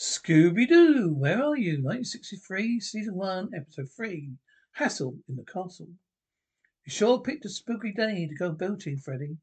[0.00, 1.82] Scooby Doo, where are you?
[1.82, 4.30] 1963, season one, episode three.
[4.74, 5.88] Hassle in the castle.
[6.84, 9.38] You sure picked a spooky day to go boating, Freddy.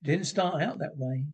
[0.00, 1.26] It didn't start out that way.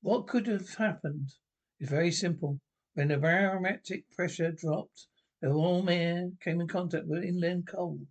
[0.00, 1.34] What could have happened?
[1.78, 2.58] It's very simple.
[2.94, 5.06] When the barometric pressure dropped,
[5.40, 8.04] the warm air came in contact with inland cold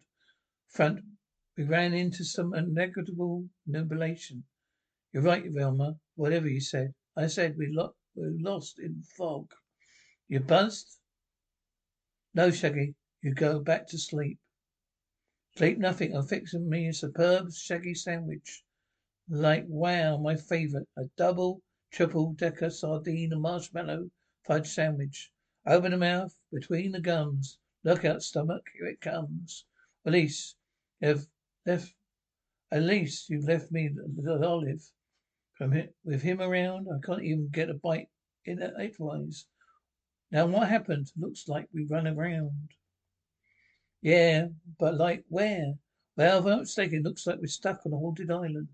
[0.69, 1.03] front.
[1.57, 4.45] We ran into some negligible nubilation.
[5.11, 5.97] You're right, Velma.
[6.15, 6.93] Whatever you said.
[7.17, 9.51] I said we lo- we're lost in fog.
[10.27, 10.97] You buzzed?
[12.33, 12.95] No, Shaggy.
[13.21, 14.39] You go back to sleep.
[15.55, 16.15] Sleep nothing.
[16.15, 18.63] I'm fixing me a superb shaggy sandwich.
[19.29, 20.87] Like wow, my favourite.
[20.97, 21.61] A double,
[21.91, 24.11] triple decker sardine and marshmallow
[24.43, 25.31] fudge sandwich.
[25.65, 27.57] Open the mouth, between the gums.
[27.83, 28.67] Look out, stomach.
[28.77, 29.65] Here it comes.
[30.03, 30.55] Release.
[31.01, 31.27] You've
[31.65, 31.93] left.
[32.71, 34.91] Least you left me the olive.
[35.53, 38.09] From him, with him around, I can't even get a bite
[38.43, 39.45] in it edgewise.
[40.35, 41.13] Now what happened?
[41.17, 42.71] Looks like we run around.
[44.01, 45.75] Yeah, but like where?
[46.17, 48.67] Well, if I'm not mistaken, looks like we're stuck on a haunted island.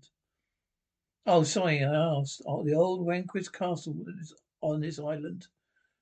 [1.24, 2.42] Oh, sorry, I asked.
[2.48, 5.46] Oh, the old Vasquez castle is on this island.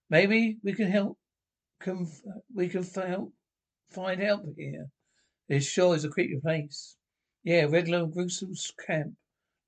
[0.09, 1.19] Maybe we can help.
[1.79, 2.11] Can
[2.55, 3.35] we can help
[3.91, 4.89] find help here?
[5.47, 6.97] This sure is a creepy place.
[7.45, 8.55] Yeah, regular gruesome
[8.87, 9.13] camp.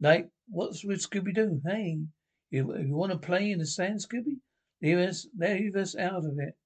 [0.00, 1.60] Like, what's with Scooby Doo?
[1.66, 1.98] Hey,
[2.50, 4.38] you, you want to play in the sand, Scooby?
[4.82, 6.56] Leave us, leave us out of it.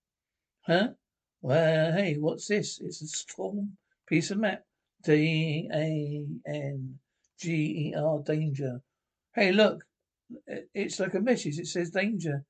[0.67, 0.89] Huh?
[1.42, 2.81] Well, hey, what's this?
[2.83, 3.77] It's a storm
[4.09, 4.64] piece of map.
[5.05, 6.98] D A N
[7.39, 8.81] G E R danger.
[9.34, 9.84] Hey, look,
[10.75, 11.59] it's like a message.
[11.59, 12.44] It says danger.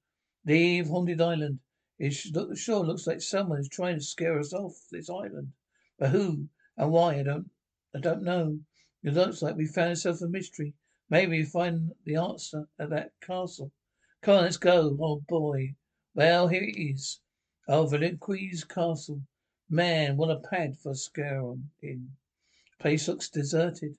[0.46, 1.58] Leave haunted island.
[1.98, 5.52] It sure looks like someone is trying to scare us off this island.
[5.98, 6.48] But who?
[6.76, 7.50] And why, I don't,
[7.94, 8.60] I don't know.
[9.02, 10.74] It looks like we found ourselves a mystery.
[11.10, 13.72] Maybe we find the answer at that castle.
[14.26, 15.76] Come on, let's go, old boy.
[16.12, 17.20] Well, here it is.
[17.68, 19.22] Oh, Vasquez Castle.
[19.70, 22.10] Man, what a pad for a scare in.
[22.80, 23.96] Place looks deserted.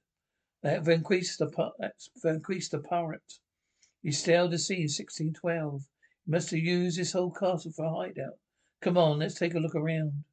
[0.63, 3.40] That Vasquez the, that's the pirate.
[4.03, 5.88] He sailed the sea in 1612.
[6.25, 8.38] He must have used this whole castle for a hideout.
[8.81, 10.25] Come on, let's take a look around.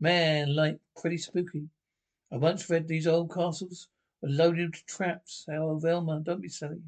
[0.00, 1.68] Man, like, pretty spooky.
[2.32, 3.88] I once read these old castles
[4.22, 5.44] were loaded with traps.
[5.50, 6.80] Oh, Velma, don't be silly.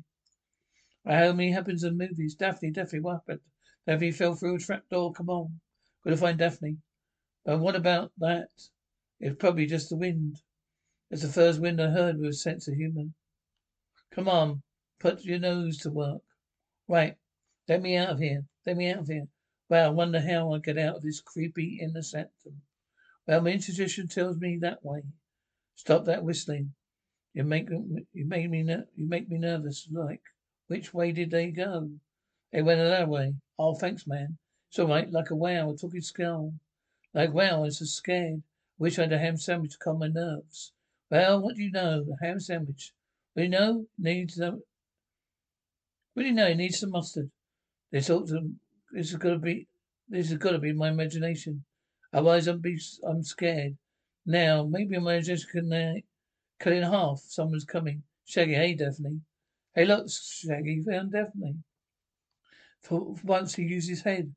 [1.07, 2.35] How many happens in movies?
[2.35, 3.41] Daphne, Daphne, what happened?
[3.87, 5.13] Daphne fell through a trap door.
[5.13, 5.61] Come on.
[6.03, 6.79] Gotta find Daphne.
[7.45, 8.49] But what about that?
[9.21, 10.41] It's probably just the wind.
[11.11, 13.11] It's the first wind I heard with a sense of humour.
[14.11, 14.63] Come on.
[14.99, 16.23] Put your nose to work.
[16.89, 17.17] Right.
[17.69, 18.47] Let me out of here.
[18.65, 19.29] Let me out of here.
[19.69, 22.63] Well, I wonder how I get out of this creepy inner sanctum.
[23.27, 25.03] Well, my intuition tells me that way.
[25.75, 26.75] Stop that whistling.
[27.33, 28.61] You make you make me
[28.95, 29.89] you make me nervous.
[29.91, 30.23] Like,
[30.67, 31.91] which way did they go?
[32.53, 33.35] They went that way.
[33.59, 34.39] Oh, thanks, man.
[34.69, 35.11] It's all right.
[35.11, 36.55] Like a wow, took talking skull.
[37.13, 38.43] Like wow, I'm so scared.
[38.79, 40.73] Wish I had a ham sandwich to calm my nerves.
[41.11, 42.07] Well, what do you know?
[42.13, 42.93] A ham sandwich.
[43.37, 43.87] You know?
[43.99, 44.63] Needs some.
[46.17, 46.47] Do you know?
[46.47, 47.31] It needs some mustard.
[47.91, 48.53] This ought to.
[48.93, 49.69] This has got to be.
[50.09, 51.65] This has got to be my imagination.
[52.13, 52.81] Otherwise, I'm be.
[53.07, 53.77] I'm scared.
[54.27, 55.73] Now, maybe my imagination can.
[55.73, 55.95] Uh,
[56.61, 57.21] Cut in half.
[57.27, 58.03] Someone's coming.
[58.25, 59.21] Shaggy, hey, Daphne.
[59.75, 61.57] Hey, look, Shaggy found Daphne.
[62.81, 64.35] For once he used his head.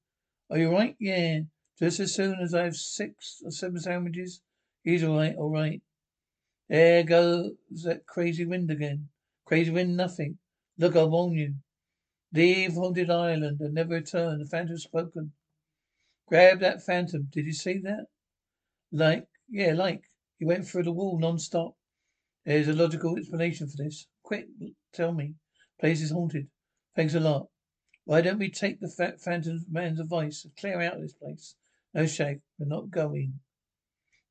[0.50, 0.96] Are you right?
[1.00, 1.42] Yeah.
[1.78, 4.42] Just as soon as I have six or seven sandwiches.
[4.84, 5.82] He's all right, all right.
[6.70, 7.52] There goes
[7.84, 9.10] that crazy wind again.
[9.46, 10.40] Crazy wind, nothing.
[10.78, 11.56] Look, I warn you.
[12.34, 14.40] Leave haunted island and never return.
[14.40, 15.34] The phantom's spoken.
[16.28, 17.28] Grab that phantom.
[17.32, 18.08] Did you see that?
[18.92, 20.02] Like, yeah, like.
[20.40, 21.76] He went through the wall non-stop.
[22.46, 24.08] There's a logical explanation for this.
[24.28, 24.50] Quick,
[24.92, 25.36] tell me.
[25.80, 26.50] Place is haunted.
[26.98, 27.48] Thanks a lot.
[28.04, 31.56] Why don't we take the fat phantom man's advice and clear out this place?
[31.94, 33.40] No, Shag, we're not going.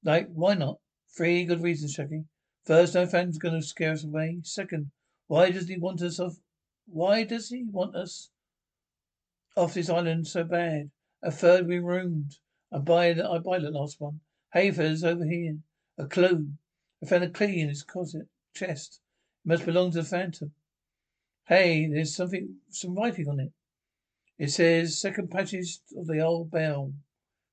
[0.05, 0.81] Like, why not?
[1.17, 2.25] Three good reasons, Shaggy.
[2.67, 4.41] First, no phantom's gonna scare us away.
[4.43, 4.91] Second,
[5.29, 6.37] why does he want us off?
[6.85, 8.29] Why does he want us
[9.57, 10.91] off this island so bad?
[11.23, 12.37] A third, we roomed.
[12.71, 14.21] I buy the, I buy the last one.
[14.53, 15.57] Fellas, over here.
[15.97, 16.51] A clue.
[17.03, 19.01] I found a key in his closet chest.
[19.49, 20.51] Must belong to the phantom.
[21.47, 23.53] Hey, there's something, some writing on it.
[24.41, 26.93] It says second passage of the old bell.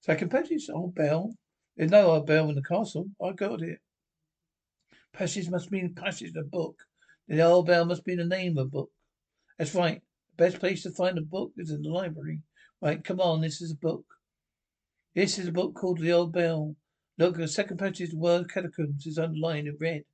[0.01, 1.35] Second passage, old bell.
[1.77, 3.11] There's no old bell in the castle.
[3.23, 3.77] I got it.
[5.13, 6.79] Passage must mean passage of a book.
[7.27, 8.89] The old bell must be the name of a book.
[9.59, 10.01] That's right.
[10.35, 12.41] The best place to find a book is in the library.
[12.81, 14.05] Right, come on, this is a book.
[15.13, 16.75] This is a book called The Old Bell.
[17.19, 20.05] Look, the second passage, the word catacombs is underlined in red.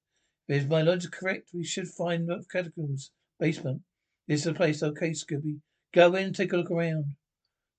[0.49, 3.83] If my logic correct, we should find the catacombs basement.
[4.27, 4.81] This is the place.
[4.81, 5.59] Okay, Scooby.
[5.93, 7.13] Go in and take a look around.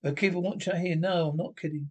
[0.04, 0.94] But keep a watch out here.
[0.94, 1.90] No, I'm not kidding.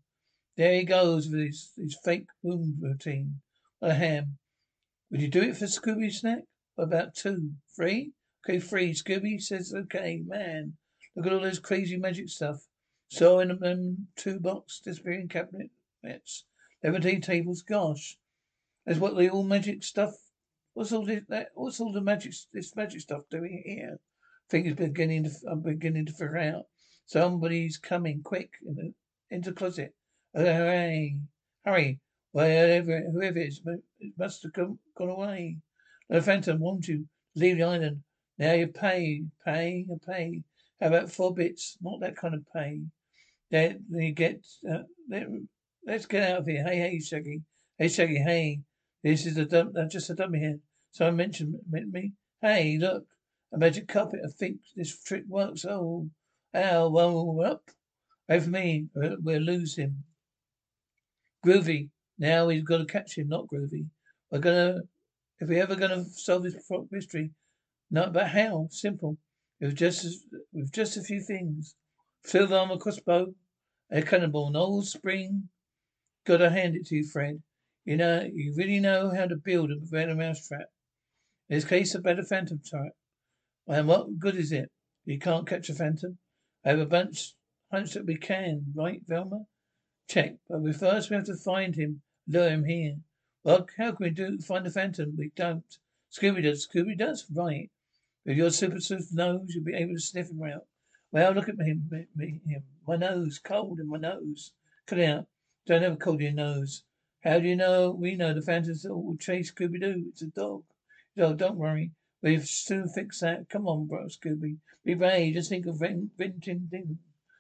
[0.56, 3.42] There he goes with his, his fake wound routine.
[3.80, 4.38] What a ham.
[5.12, 6.44] Would you do it for Scooby Snack?
[6.78, 7.52] About two?
[7.76, 8.14] Three?
[8.46, 8.94] Okay, three.
[8.94, 10.22] Scooby says okay.
[10.26, 10.78] Man,
[11.14, 12.66] look at all this crazy magic stuff.
[13.10, 16.46] So in them two box disappearing cabinets.
[16.82, 17.64] Levitating tables.
[17.64, 18.18] Gosh.
[18.86, 20.14] That's what the all magic stuff
[20.80, 21.24] What's all this?
[21.56, 22.34] What's all the magic?
[22.54, 24.00] This magic stuff doing here?
[24.50, 25.32] Things beginning to.
[25.52, 26.68] I'm beginning to figure out.
[27.06, 28.94] Somebody's coming quick in the,
[29.30, 29.94] into the closet.
[30.34, 31.18] Hurry,
[31.66, 32.00] hurry!
[32.32, 33.62] Wherever whoever it is,
[34.00, 35.58] it must have gone, gone away.
[36.08, 37.06] The phantom wants you to
[37.36, 38.02] leave the island.
[38.38, 40.44] Now you pay, pay, and pay.
[40.80, 41.76] How about four bits?
[41.82, 42.80] Not that kind of pay.
[43.52, 44.46] Then you get.
[44.66, 44.84] Uh,
[45.86, 46.64] let's get out of here.
[46.64, 47.42] Hey, hey, Shaggy.
[47.78, 48.20] Hey, Shaggy.
[48.20, 48.62] Hey.
[49.04, 49.76] This is a dump.
[49.78, 50.60] Uh, just a dummy here.
[50.92, 52.14] Someone mentioned me.
[52.42, 53.06] Hey, look,
[53.54, 54.22] a magic carpet.
[54.26, 55.66] I think this trick works.
[55.66, 56.10] Oh,
[56.56, 57.70] ow, well, up.
[58.28, 58.88] For me.
[58.94, 60.04] We'll lose him.
[61.46, 61.90] Groovy.
[62.18, 63.86] Now we've got to catch him, not Groovy.
[64.30, 64.82] We're gonna,
[65.40, 66.56] if we're ever gonna solve this
[66.92, 67.32] mystery,
[67.90, 68.68] no, but how?
[68.70, 69.18] Simple.
[69.60, 71.76] With just, with just a few things.
[72.24, 73.34] Silver armor crossbow,
[73.90, 75.50] a cannonball, an old spring.
[76.26, 77.42] Gotta hand it to you, Fred.
[77.86, 80.68] You know, you really know how to build a better mousetrap.
[81.50, 82.92] In this case, a better phantom trap.
[83.68, 84.70] And what good is it?
[85.06, 86.20] You can't catch a phantom.
[86.64, 87.34] I have a bunch,
[87.72, 89.46] hunch that we can, right, Velma?
[90.08, 90.36] Check.
[90.48, 92.98] But we first we have to find him, lure him here.
[93.44, 95.16] Well, how can we do find the phantom?
[95.18, 95.64] We don't.
[96.12, 96.68] Scooby does.
[96.68, 97.72] Scooby does, right.
[98.26, 100.68] With your super swift nose, you'll be able to sniff him out.
[101.12, 101.80] Well, look at me,
[102.16, 102.64] me, him.
[102.88, 104.52] My nose, cold in my nose.
[104.86, 105.26] Cut out.
[105.66, 106.84] Don't a cold your nose.
[107.24, 107.92] How do you know?
[107.92, 110.06] We know the phantoms will chase Scooby Doo.
[110.10, 110.64] It's a dog.
[111.16, 111.92] No, don't worry.
[112.22, 113.50] We'll soon fix that.
[113.50, 114.58] Come on, bro, Scooby.
[114.84, 115.36] Be brave.
[115.36, 117.00] Just think of Vinton Din,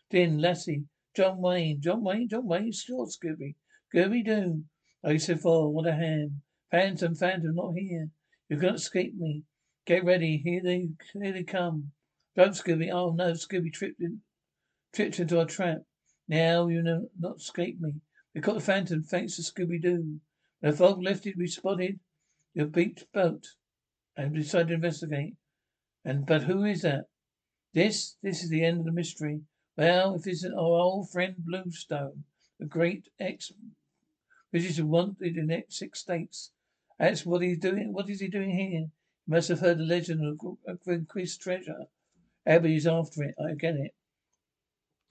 [0.10, 0.86] Din, Lassie,
[1.16, 1.82] John Wayne.
[1.82, 2.72] John Wayne, John Wayne.
[2.72, 3.56] Sure, Scooby.
[3.94, 4.64] Scooby Doo.
[5.04, 6.42] I said before, what a ham.
[6.72, 8.10] Phantom, Phantom, not here.
[8.50, 9.44] You can't escape me.
[9.86, 10.38] Get ready.
[10.38, 11.92] Here they, here they come.
[12.36, 12.92] Don't, Scooby.
[12.92, 14.22] Oh no, Scooby tripped in,
[14.94, 15.80] tripped into a trap.
[16.28, 17.96] Now you know not escape me.
[18.34, 20.20] We caught the Phantom thanks to Scooby Doo.
[20.60, 22.00] When the fog lifted, we spotted
[22.54, 23.48] your beach boat
[24.18, 25.36] and decided to investigate.
[26.06, 27.06] And but who is that?
[27.74, 29.42] This this is the end of the mystery.
[29.78, 32.26] Well, if it's our old friend Bluestone,
[32.60, 33.52] the great ex
[34.52, 36.52] visitor wanted in the six states.
[36.98, 37.94] That's what he's doing.
[37.94, 38.88] What is he doing here?
[39.28, 41.86] Must have heard the legend of, increased treasure.
[42.46, 43.36] Everybody's after it.
[43.40, 43.94] I get it.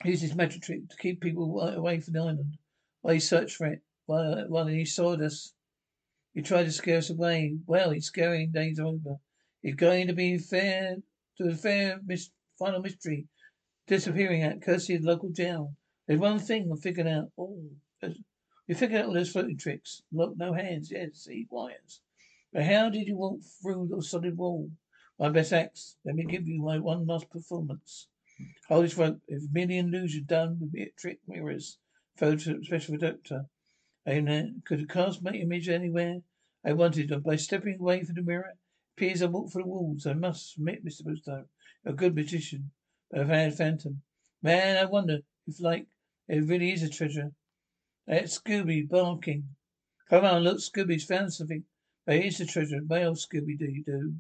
[0.05, 2.59] Use this magic trick to keep people away from the island.
[3.01, 5.55] While he searched for it, while, while he saw us
[6.35, 7.57] he tried to scare us away.
[7.67, 9.19] Well, his scaring days over.
[9.63, 10.97] It's going to be fair
[11.37, 13.27] to the fair mis- final mystery.
[13.87, 15.75] Disappearing at the local jail.
[16.07, 17.31] There's one thing I've figured out.
[17.39, 17.59] Oh,
[18.69, 20.03] we figured out all those floating tricks.
[20.13, 20.91] Look, no hands.
[20.91, 22.03] Yes, see wires.
[22.53, 24.71] But how did you walk through the solid wall?
[25.19, 25.97] My best acts.
[26.05, 28.09] Let me give you my one last performance.
[28.69, 29.21] Hold this rope.
[29.27, 31.79] If merely an illusion done with trick mirrors.
[32.17, 33.47] Photo special doctor.
[34.09, 36.23] I could cast my image anywhere
[36.65, 38.49] I wanted, by stepping away from the mirror.
[38.49, 38.57] It
[38.97, 40.07] appears I walk for the walls.
[40.07, 41.05] I must admit, Mr.
[41.05, 41.47] Bluestone,
[41.85, 42.71] a good magician,
[43.11, 44.03] but a phantom.
[44.43, 45.89] Man, I wonder if, like,
[46.27, 47.33] it really is a treasure.
[48.07, 49.55] That's Scooby barking.
[50.09, 51.65] Come on, look, Scooby's found something.
[52.07, 52.81] But it's a treasure.
[52.91, 54.15] Old Scooby Doo Doo.